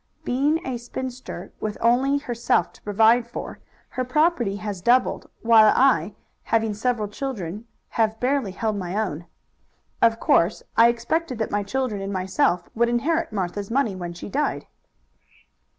[0.23, 3.59] Being a spinster, with only herself to provide for,
[3.89, 9.27] her property has doubled, while I, having several children, have barely held my own.
[10.01, 14.27] Of course I expected that my children and myself would inherit Martha's money when she
[14.27, 14.65] died."